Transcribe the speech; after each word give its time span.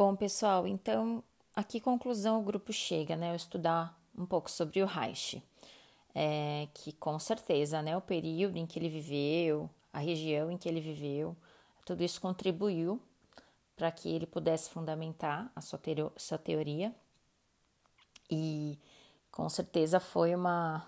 Bom, 0.00 0.16
pessoal, 0.16 0.66
então 0.66 1.22
aqui 1.54 1.78
conclusão 1.78 2.40
o 2.40 2.42
grupo 2.42 2.72
chega, 2.72 3.14
né? 3.16 3.32
Eu 3.32 3.36
estudar 3.36 3.94
um 4.16 4.24
pouco 4.24 4.50
sobre 4.50 4.82
o 4.82 4.86
Reich, 4.86 5.42
é, 6.14 6.68
que 6.72 6.94
com 6.94 7.18
certeza, 7.18 7.82
né, 7.82 7.94
o 7.94 8.00
período 8.00 8.56
em 8.56 8.64
que 8.64 8.78
ele 8.78 8.88
viveu, 8.88 9.68
a 9.92 9.98
região 9.98 10.50
em 10.50 10.56
que 10.56 10.66
ele 10.66 10.80
viveu, 10.80 11.36
tudo 11.84 12.02
isso 12.02 12.18
contribuiu 12.18 12.98
para 13.76 13.92
que 13.92 14.08
ele 14.08 14.24
pudesse 14.24 14.70
fundamentar 14.70 15.52
a 15.54 15.60
sua, 15.60 15.78
teoria, 15.78 16.10
sua 16.16 16.38
teoria 16.38 16.94
e 18.30 18.78
com 19.30 19.50
certeza 19.50 20.00
foi 20.00 20.34
uma 20.34 20.82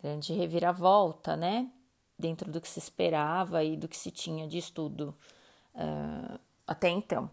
grande 0.00 0.32
reviravolta, 0.34 1.36
né? 1.36 1.68
Dentro 2.16 2.48
do 2.48 2.60
que 2.60 2.68
se 2.68 2.78
esperava 2.78 3.64
e 3.64 3.76
do 3.76 3.88
que 3.88 3.96
se 3.96 4.12
tinha 4.12 4.46
de 4.46 4.58
estudo 4.58 5.16
uh, 5.74 6.38
até 6.64 6.88
então 6.88 7.28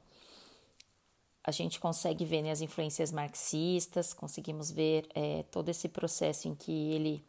a 1.50 1.52
gente 1.52 1.80
consegue 1.80 2.24
ver 2.24 2.44
né, 2.44 2.52
as 2.52 2.62
influências 2.62 3.12
marxistas, 3.12 4.14
conseguimos 4.14 4.70
ver 4.70 5.10
é, 5.16 5.44
todo 5.52 5.68
esse 5.70 5.90
processo 5.90 6.48
em 6.48 6.54
que 6.54 6.72
ele 6.72 7.26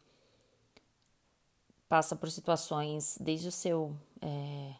passa 1.89 2.15
por 2.15 2.29
situações 2.29 3.17
desde 3.19 3.47
o 3.47 3.51
seu 3.51 3.97
é, 4.21 4.75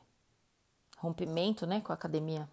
rompimento 0.97 1.65
né, 1.65 1.81
com 1.81 1.91
a 1.91 1.95
academia 1.95 2.47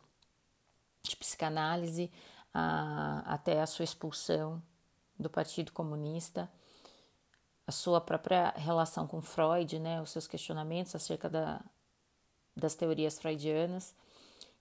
de 1.03 1.15
psicanálise 1.15 2.11
a, 2.55 3.23
até 3.35 3.61
a 3.61 3.67
sua 3.67 3.85
expulsão 3.85 4.63
do 5.19 5.29
Partido 5.29 5.71
Comunista, 5.73 6.51
a 7.67 7.73
sua 7.73 8.01
própria 8.01 8.55
relação 8.57 9.07
com 9.07 9.21
Freud, 9.21 9.79
né, 9.79 10.01
os 10.01 10.11
seus 10.11 10.27
questionamentos 10.27 10.95
acerca 10.95 11.29
da, 11.29 11.61
das 12.57 12.75
teorias 12.75 13.19
freudianas 13.19 13.95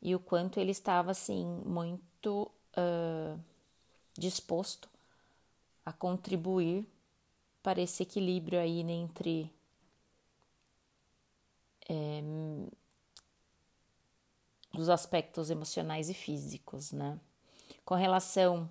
e 0.02 0.13
o 0.13 0.20
quanto 0.20 0.59
ele 0.59 0.71
estava 0.71 1.12
assim 1.12 1.46
muito 1.66 2.04
uh, 2.34 3.40
disposto 4.18 4.90
a 5.85 5.93
contribuir 5.93 6.85
para 7.63 7.82
esse 7.82 8.04
equilíbrio 8.04 8.60
aí 8.60 8.79
entre 8.79 9.52
é, 11.90 12.21
os 14.77 14.90
aspectos 14.90 15.49
emocionais 15.49 16.10
e 16.10 16.13
físicos, 16.13 16.91
né? 16.91 17.20
Com 17.84 17.96
relação 17.96 18.70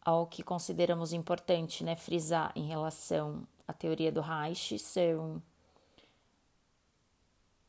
ao 0.00 0.26
que 0.26 0.42
consideramos 0.42 1.12
importante, 1.12 1.82
né, 1.82 1.96
frisar 1.96 2.52
em 2.54 2.66
relação 2.66 3.46
à 3.66 3.72
teoria 3.72 4.12
do 4.12 4.20
Reich, 4.20 4.78
são 4.78 5.42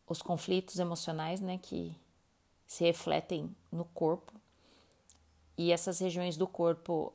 os 0.05 0.21
conflitos 0.21 0.79
emocionais, 0.79 1.39
né, 1.39 1.57
que 1.57 1.95
se 2.65 2.83
refletem 2.83 3.55
no 3.71 3.85
corpo. 3.85 4.33
E 5.57 5.71
essas 5.71 5.99
regiões 5.99 6.35
do 6.35 6.47
corpo, 6.47 7.13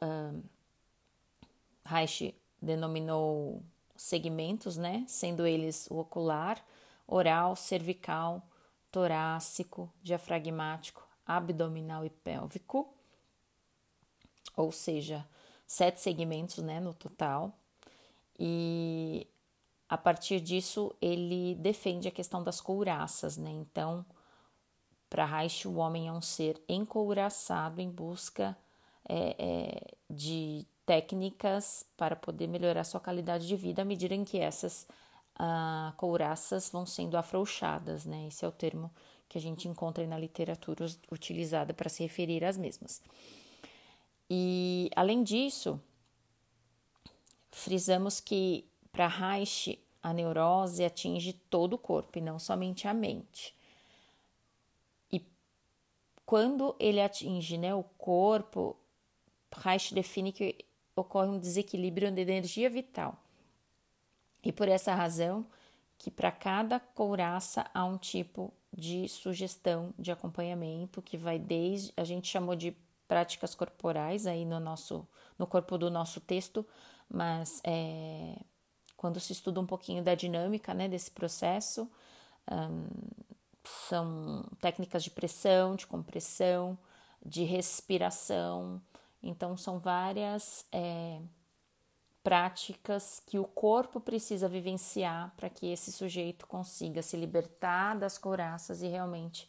Reich 1.84 2.34
denominou 2.60 3.62
segmentos, 3.96 4.76
né, 4.76 5.04
sendo 5.06 5.46
eles 5.46 5.86
o 5.90 5.98
ocular, 5.98 6.64
oral, 7.06 7.54
cervical, 7.54 8.42
torácico, 8.90 9.92
diafragmático, 10.02 11.06
abdominal 11.26 12.04
e 12.04 12.10
pélvico, 12.10 12.92
ou 14.56 14.72
seja, 14.72 15.26
sete 15.66 16.00
segmentos, 16.00 16.58
né, 16.58 16.80
no 16.80 16.94
total. 16.94 17.52
E 18.38 19.26
a 19.88 19.98
partir 19.98 20.40
disso, 20.40 20.94
ele 21.00 21.54
defende 21.56 22.08
a 22.08 22.12
questão 22.12 22.42
das 22.42 22.60
couraças, 22.60 23.36
né? 23.36 23.50
Então, 23.50 24.04
para 25.10 25.26
Reich, 25.26 25.66
o 25.66 25.74
homem 25.74 26.06
é 26.06 26.12
um 26.12 26.22
ser 26.22 26.62
encouraçado 26.68 27.80
em 27.80 27.90
busca 27.90 28.56
é, 29.08 29.34
é, 29.38 29.94
de 30.08 30.64
técnicas 30.86 31.84
para 31.96 32.14
poder 32.14 32.46
melhorar 32.46 32.84
sua 32.84 33.00
qualidade 33.00 33.46
de 33.46 33.56
vida 33.56 33.82
à 33.82 33.84
medida 33.84 34.14
em 34.14 34.24
que 34.24 34.38
essas 34.38 34.86
ah, 35.34 35.92
couraças 35.96 36.70
vão 36.70 36.86
sendo 36.86 37.16
afrouxadas, 37.16 38.04
né? 38.04 38.28
Esse 38.28 38.44
é 38.44 38.48
o 38.48 38.52
termo 38.52 38.90
que 39.28 39.36
a 39.36 39.40
gente 39.40 39.68
encontra 39.68 40.06
na 40.06 40.18
literatura 40.18 40.86
utilizada 41.10 41.74
para 41.74 41.88
se 41.88 42.02
referir 42.02 42.44
às 42.44 42.56
mesmas. 42.56 43.02
E, 44.28 44.90
além 44.94 45.24
disso, 45.24 45.80
frisamos 47.50 48.20
que 48.20 48.64
para 48.92 49.08
Reich, 49.08 49.78
a 50.02 50.12
neurose 50.12 50.84
atinge 50.84 51.32
todo 51.32 51.74
o 51.74 51.78
corpo 51.78 52.18
e 52.18 52.20
não 52.20 52.38
somente 52.38 52.86
a 52.86 52.94
mente. 52.94 53.54
Quando 56.30 56.76
ele 56.78 57.00
atinge 57.00 57.58
né, 57.58 57.74
o 57.74 57.82
corpo, 57.82 58.76
Reich 59.52 59.92
define 59.92 60.30
que 60.30 60.64
ocorre 60.94 61.28
um 61.28 61.40
desequilíbrio 61.40 62.08
de 62.12 62.20
energia 62.20 62.70
vital. 62.70 63.20
E 64.40 64.52
por 64.52 64.68
essa 64.68 64.94
razão 64.94 65.44
que 65.98 66.08
para 66.08 66.30
cada 66.30 66.78
couraça 66.78 67.68
há 67.74 67.84
um 67.84 67.98
tipo 67.98 68.54
de 68.72 69.08
sugestão 69.08 69.92
de 69.98 70.12
acompanhamento 70.12 71.02
que 71.02 71.16
vai 71.16 71.36
desde 71.36 71.92
a 71.96 72.04
gente 72.04 72.28
chamou 72.28 72.54
de 72.54 72.76
práticas 73.08 73.56
corporais 73.56 74.24
aí 74.24 74.44
no 74.44 74.60
nosso 74.60 75.04
no 75.36 75.48
corpo 75.48 75.76
do 75.76 75.90
nosso 75.90 76.20
texto, 76.20 76.64
mas 77.08 77.60
é, 77.64 78.36
quando 78.96 79.18
se 79.18 79.32
estuda 79.32 79.58
um 79.58 79.66
pouquinho 79.66 80.00
da 80.00 80.14
dinâmica 80.14 80.72
né, 80.74 80.88
desse 80.88 81.10
processo, 81.10 81.90
são 83.64 84.44
técnicas 84.60 85.02
de 85.02 85.10
pressão, 85.10 85.76
de 85.76 85.86
compressão, 85.86 86.78
de 87.24 87.44
respiração. 87.44 88.80
Então, 89.22 89.56
são 89.56 89.78
várias 89.78 90.64
é, 90.72 91.20
práticas 92.22 93.22
que 93.26 93.38
o 93.38 93.44
corpo 93.44 94.00
precisa 94.00 94.48
vivenciar 94.48 95.32
para 95.36 95.50
que 95.50 95.66
esse 95.66 95.92
sujeito 95.92 96.46
consiga 96.46 97.02
se 97.02 97.16
libertar 97.16 97.98
das 97.98 98.16
couraças 98.16 98.82
e 98.82 98.88
realmente 98.88 99.48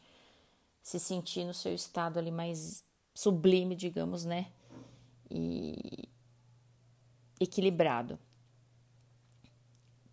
se 0.81 0.99
sentir 0.99 1.45
no 1.45 1.53
seu 1.53 1.73
estado 1.73 2.17
ali 2.17 2.31
mais 2.31 2.83
sublime, 3.13 3.75
digamos, 3.75 4.25
né? 4.25 4.51
E 5.29 6.09
equilibrado 7.39 8.19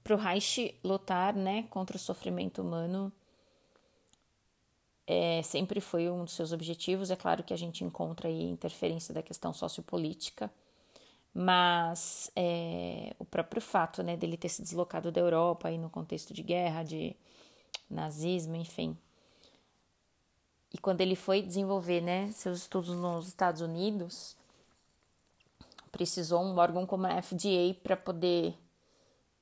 para 0.09 0.15
o 0.15 0.19
Reich 0.19 0.75
lutar 0.83 1.35
né, 1.35 1.65
contra 1.65 1.99
o 1.99 2.01
sofrimento 2.01 2.63
humano 2.63 3.13
é, 5.11 5.41
sempre 5.43 5.81
foi 5.81 6.11
um 6.11 6.25
dos 6.25 6.35
seus 6.35 6.53
objetivos. 6.53 7.11
É 7.11 7.17
claro 7.17 7.43
que 7.43 7.55
a 7.55 7.57
gente 7.57 7.83
encontra 7.83 8.29
aí 8.29 8.43
interferência 8.43 9.15
da 9.15 9.23
questão 9.23 9.55
sociopolítica, 9.55 10.53
mas 11.33 12.31
é, 12.37 13.15
o 13.19 13.25
próprio 13.25 13.63
fato 13.63 14.03
né, 14.03 14.19
dele 14.19 14.37
ter 14.37 14.51
se 14.51 14.61
deslocado 14.61 15.11
da 15.11 15.19
Europa 15.19 15.69
aí 15.69 15.79
no 15.79 15.89
contexto 15.89 16.35
de 16.35 16.43
guerra, 16.43 16.83
de 16.83 17.17
nazismo, 17.89 18.55
enfim. 18.55 18.95
E 20.75 20.77
quando 20.77 21.01
ele 21.01 21.17
foi 21.17 21.41
desenvolver 21.41 22.03
né, 22.03 22.31
seus 22.33 22.59
estudos 22.59 22.95
nos 22.95 23.29
Estados 23.29 23.63
Unidos, 23.63 24.37
precisou 25.91 26.43
um 26.43 26.59
órgão 26.59 26.85
como 26.85 27.07
a 27.07 27.23
FDA 27.23 27.73
para 27.83 27.97
poder 27.97 28.55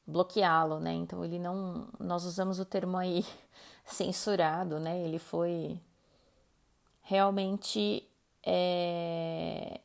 bloqueá-lo, 0.07 0.79
né? 0.79 0.93
Então 0.93 1.25
ele 1.25 1.41
não, 1.41 1.89
nós 1.99 2.25
usamos 2.25 2.61
o 2.61 2.65
termo 2.65 2.97
aí 2.97 3.25
censurado, 3.87 4.79
né? 4.81 5.01
Ele 5.01 5.19
foi 5.19 5.81
realmente 7.03 8.07
é, 8.43 9.81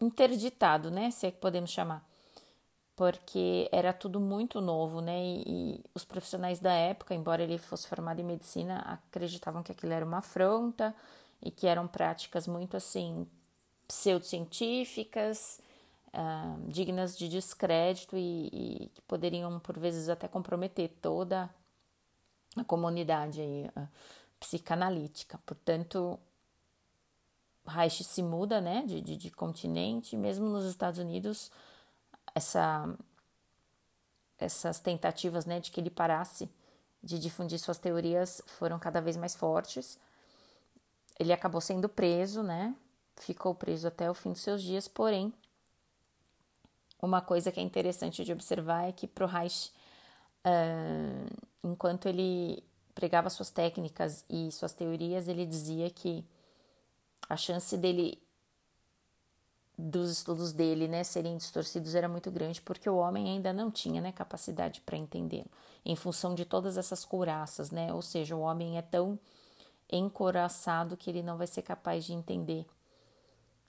interditado, 0.00 0.90
né? 0.90 1.10
Se 1.10 1.26
é 1.26 1.30
que 1.30 1.38
podemos 1.38 1.70
chamar, 1.70 2.06
porque 2.94 3.68
era 3.72 3.92
tudo 3.92 4.20
muito 4.20 4.60
novo, 4.60 5.00
né? 5.00 5.18
E, 5.18 5.42
e 5.46 5.84
os 5.94 6.04
profissionais 6.04 6.60
da 6.60 6.72
época, 6.72 7.14
embora 7.14 7.42
ele 7.42 7.58
fosse 7.58 7.86
formado 7.88 8.20
em 8.20 8.24
medicina, 8.24 8.78
acreditavam 9.08 9.62
que 9.62 9.72
aquilo 9.72 9.92
era 9.92 10.04
uma 10.04 10.18
afronta 10.18 10.94
e 11.42 11.50
que 11.50 11.66
eram 11.66 11.86
práticas 11.86 12.46
muito 12.46 12.76
assim 12.76 13.26
pseudocientíficas 13.86 15.60
uh, 16.08 16.70
dignas 16.70 17.16
de 17.16 17.28
descrédito 17.28 18.16
e, 18.16 18.48
e, 18.52 18.90
que 18.94 19.00
poderiam, 19.02 19.60
por 19.60 19.78
vezes, 19.78 20.08
até 20.08 20.26
comprometer 20.26 20.90
toda 21.00 21.48
a 22.60 22.64
comunidade 22.64 23.40
aí, 23.40 23.70
uh, 23.76 23.88
psicanalítica. 24.38 25.38
Portanto, 25.44 26.18
Reich 27.66 28.04
se 28.04 28.22
muda 28.22 28.60
né, 28.60 28.84
de, 28.86 29.00
de, 29.00 29.16
de 29.16 29.30
continente, 29.30 30.16
mesmo 30.16 30.48
nos 30.48 30.64
Estados 30.64 30.98
Unidos, 30.98 31.50
essa, 32.34 32.88
essas 34.38 34.78
tentativas 34.78 35.46
né, 35.46 35.60
de 35.60 35.70
que 35.70 35.80
ele 35.80 35.90
parasse 35.90 36.48
de 37.02 37.18
difundir 37.18 37.58
suas 37.58 37.78
teorias 37.78 38.42
foram 38.46 38.78
cada 38.78 39.00
vez 39.00 39.16
mais 39.16 39.34
fortes. 39.34 39.98
Ele 41.18 41.32
acabou 41.32 41.60
sendo 41.60 41.88
preso, 41.88 42.42
né? 42.42 42.74
Ficou 43.16 43.54
preso 43.54 43.88
até 43.88 44.10
o 44.10 44.14
fim 44.14 44.32
dos 44.32 44.42
seus 44.42 44.62
dias, 44.62 44.86
porém, 44.86 45.32
uma 47.00 47.20
coisa 47.20 47.52
que 47.52 47.60
é 47.60 47.62
interessante 47.62 48.24
de 48.24 48.32
observar 48.32 48.88
é 48.88 48.92
que 48.92 49.06
pro 49.06 49.26
Reich, 49.26 49.72
uh, 50.46 51.36
enquanto 51.64 52.06
ele 52.08 52.62
pregava 52.94 53.28
suas 53.28 53.50
técnicas 53.50 54.24
e 54.30 54.50
suas 54.52 54.72
teorias, 54.72 55.28
ele 55.28 55.44
dizia 55.44 55.90
que 55.90 56.24
a 57.28 57.36
chance 57.36 57.76
dele 57.76 58.22
dos 59.78 60.10
estudos 60.10 60.52
dele, 60.54 60.88
né, 60.88 61.04
serem 61.04 61.36
distorcidos 61.36 61.94
era 61.94 62.08
muito 62.08 62.30
grande 62.30 62.62
porque 62.62 62.88
o 62.88 62.96
homem 62.96 63.28
ainda 63.28 63.52
não 63.52 63.70
tinha, 63.70 64.00
né, 64.00 64.10
capacidade 64.10 64.80
para 64.80 64.96
entendê-lo, 64.96 65.50
em 65.84 65.94
função 65.94 66.34
de 66.34 66.46
todas 66.46 66.78
essas 66.78 67.04
couraças, 67.04 67.70
né? 67.70 67.92
Ou 67.92 68.00
seja, 68.00 68.34
o 68.34 68.40
homem 68.40 68.78
é 68.78 68.82
tão 68.82 69.18
encoraçado 69.92 70.96
que 70.96 71.10
ele 71.10 71.22
não 71.22 71.36
vai 71.36 71.46
ser 71.46 71.60
capaz 71.60 72.06
de 72.06 72.14
entender 72.14 72.66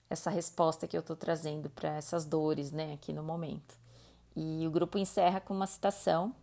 essa 0.10 0.30
resposta 0.30 0.88
que 0.88 0.96
eu 0.96 1.02
estou 1.02 1.16
trazendo 1.18 1.70
para 1.70 1.90
essas 1.98 2.26
dores, 2.26 2.72
né, 2.72 2.94
aqui 2.94 3.12
no 3.12 3.22
momento. 3.22 3.78
E 4.34 4.66
o 4.66 4.72
grupo 4.72 4.98
encerra 4.98 5.42
com 5.42 5.54
uma 5.54 5.68
citação 5.68 6.34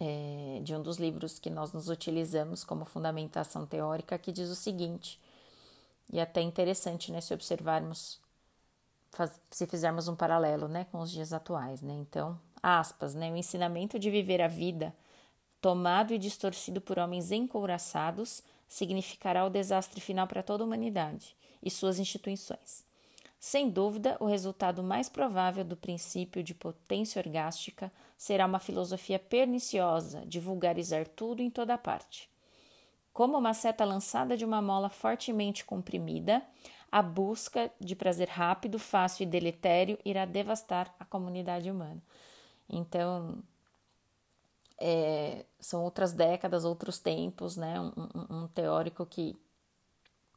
é, 0.00 0.60
de 0.62 0.74
um 0.74 0.82
dos 0.82 0.96
livros 0.98 1.38
que 1.38 1.50
nós 1.50 1.72
nos 1.72 1.88
utilizamos 1.88 2.64
como 2.64 2.84
fundamentação 2.84 3.66
teórica, 3.66 4.18
que 4.18 4.32
diz 4.32 4.48
o 4.48 4.54
seguinte, 4.54 5.20
e 6.12 6.20
até 6.20 6.40
interessante, 6.40 7.12
né, 7.12 7.20
se 7.20 7.32
observarmos, 7.32 8.20
faz, 9.12 9.32
se 9.50 9.66
fizermos 9.66 10.08
um 10.08 10.16
paralelo, 10.16 10.68
né, 10.68 10.86
com 10.90 11.00
os 11.00 11.10
dias 11.10 11.32
atuais, 11.32 11.80
né, 11.80 11.94
então, 11.94 12.38
aspas, 12.62 13.14
né, 13.14 13.30
o 13.30 13.36
ensinamento 13.36 13.98
de 13.98 14.10
viver 14.10 14.40
a 14.40 14.48
vida 14.48 14.94
tomado 15.60 16.12
e 16.12 16.18
distorcido 16.18 16.80
por 16.80 16.98
homens 16.98 17.30
encouraçados 17.30 18.42
significará 18.68 19.46
o 19.46 19.50
desastre 19.50 20.00
final 20.00 20.26
para 20.26 20.42
toda 20.42 20.62
a 20.62 20.66
humanidade 20.66 21.34
e 21.62 21.70
suas 21.70 21.98
instituições. 21.98 22.84
Sem 23.40 23.70
dúvida, 23.70 24.16
o 24.20 24.26
resultado 24.26 24.82
mais 24.82 25.08
provável 25.08 25.64
do 25.64 25.76
princípio 25.76 26.42
de 26.42 26.54
potência 26.54 27.20
orgástica 27.20 27.92
será 28.16 28.46
uma 28.46 28.58
filosofia 28.58 29.18
perniciosa 29.18 30.24
de 30.26 30.40
vulgarizar 30.40 31.06
tudo 31.06 31.42
em 31.42 31.50
toda 31.50 31.78
parte. 31.78 32.30
Como 33.12 33.38
uma 33.38 33.54
seta 33.54 33.84
lançada 33.84 34.36
de 34.36 34.44
uma 34.44 34.60
mola 34.60 34.88
fortemente 34.88 35.64
comprimida, 35.64 36.42
a 36.90 37.02
busca 37.02 37.70
de 37.80 37.94
prazer 37.94 38.28
rápido, 38.28 38.78
fácil 38.78 39.24
e 39.24 39.26
deletério 39.26 39.98
irá 40.04 40.24
devastar 40.24 40.94
a 40.98 41.04
comunidade 41.04 41.70
humana. 41.70 42.02
Então, 42.68 43.42
é, 44.78 45.44
são 45.60 45.84
outras 45.84 46.12
décadas, 46.12 46.64
outros 46.64 46.98
tempos, 46.98 47.56
né? 47.56 47.80
Um, 47.80 47.92
um, 47.96 48.44
um 48.44 48.48
teórico 48.48 49.04
que 49.06 49.36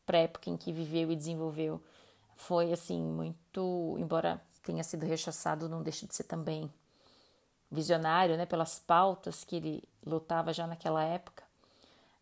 para 0.08 0.20
época 0.20 0.50
em 0.50 0.56
que 0.56 0.72
viveu 0.72 1.12
e 1.12 1.16
desenvolveu, 1.16 1.84
foi 2.38 2.72
assim 2.72 3.02
muito, 3.02 3.98
embora 4.00 4.42
tenha 4.64 4.84
sido 4.84 5.06
rechaçado, 5.06 5.68
não 5.68 5.84
deixa 5.84 6.08
de 6.08 6.16
ser 6.16 6.24
também 6.24 6.72
visionário, 7.72 8.38
né, 8.38 8.46
pelas 8.46 8.80
pautas 8.80 9.44
que 9.44 9.58
ele 9.58 9.84
lutava 10.06 10.54
já 10.54 10.66
naquela 10.66 11.04
época, 11.04 11.44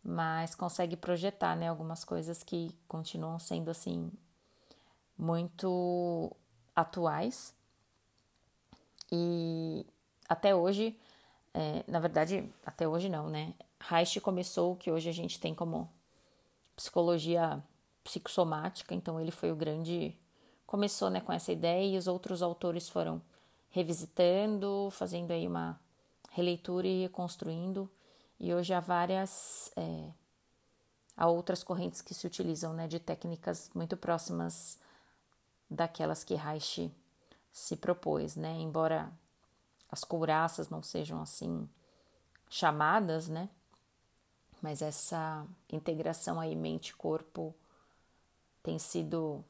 mas 0.02 0.54
consegue 0.54 0.96
projetar, 0.96 1.56
né, 1.56 1.68
algumas 1.68 2.04
coisas 2.04 2.42
que 2.42 2.74
continuam 2.88 3.38
sendo 3.38 3.70
assim 3.70 4.10
muito 5.18 6.30
atuais 6.74 7.54
e 9.10 9.86
até 10.28 10.54
hoje, 10.54 10.98
é, 11.54 11.84
na 11.86 12.00
verdade, 12.00 12.48
até 12.64 12.86
hoje 12.86 13.08
não, 13.08 13.28
né? 13.28 13.54
Reich 13.78 14.20
começou 14.20 14.72
o 14.72 14.76
que 14.76 14.90
hoje 14.90 15.08
a 15.08 15.12
gente 15.12 15.38
tem 15.38 15.54
como 15.54 15.88
psicologia 16.74 17.62
psicossomática, 18.02 18.94
então 18.94 19.20
ele 19.20 19.30
foi 19.30 19.50
o 19.52 19.56
grande. 19.56 20.16
Começou 20.66 21.10
né, 21.10 21.20
com 21.20 21.32
essa 21.32 21.52
ideia 21.52 21.94
e 21.94 21.96
os 21.96 22.08
outros 22.08 22.42
autores 22.42 22.88
foram 22.88 23.22
revisitando, 23.76 24.88
fazendo 24.90 25.32
aí 25.32 25.46
uma 25.46 25.78
releitura 26.30 26.86
e 26.86 27.02
reconstruindo. 27.02 27.90
E 28.40 28.54
hoje 28.54 28.72
há 28.72 28.80
várias. 28.80 29.70
É, 29.76 30.10
há 31.14 31.26
outras 31.26 31.62
correntes 31.62 32.00
que 32.00 32.14
se 32.14 32.26
utilizam 32.26 32.72
né, 32.72 32.88
de 32.88 32.98
técnicas 32.98 33.70
muito 33.74 33.94
próximas 33.94 34.78
daquelas 35.68 36.24
que 36.24 36.34
Reich 36.34 36.90
se 37.52 37.76
propôs, 37.76 38.34
né? 38.34 38.52
Embora 38.58 39.12
as 39.90 40.04
couraças 40.04 40.70
não 40.70 40.82
sejam 40.82 41.20
assim 41.20 41.68
chamadas, 42.48 43.28
né? 43.28 43.50
Mas 44.62 44.80
essa 44.80 45.46
integração 45.70 46.40
aí 46.40 46.56
mente-corpo 46.56 47.54
tem 48.62 48.78
sido 48.78 49.44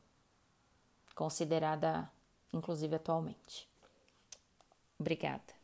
considerada, 1.14 2.10
inclusive 2.52 2.96
atualmente. 2.96 3.68
Obrigada. 5.00 5.55